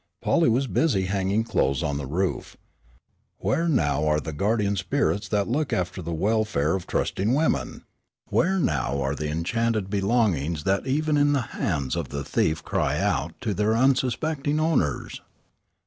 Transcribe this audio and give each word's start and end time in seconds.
Polly 0.19 0.49
was 0.49 0.65
busy 0.65 1.03
hanging 1.05 1.43
clothes 1.43 1.83
on 1.83 1.97
the 1.99 2.07
roof. 2.07 2.57
Where 3.37 3.67
now 3.67 4.03
are 4.07 4.19
the 4.19 4.33
guardian 4.33 4.75
spirits 4.75 5.27
that 5.27 5.47
look 5.47 5.71
after 5.71 6.01
the 6.01 6.11
welfare 6.11 6.73
of 6.75 6.87
trusting 6.87 7.35
women? 7.35 7.83
Where 8.31 8.57
now 8.57 8.99
are 8.99 9.13
the 9.13 9.29
enchanted 9.29 9.91
belongings 9.91 10.63
that 10.63 10.87
even 10.87 11.17
in 11.17 11.33
the 11.33 11.41
hands 11.53 11.95
of 11.95 12.09
the 12.09 12.23
thief 12.23 12.63
cry 12.63 12.99
out 12.99 13.39
to 13.41 13.53
their 13.53 13.77
unsuspecting 13.77 14.59
owners? 14.59 15.21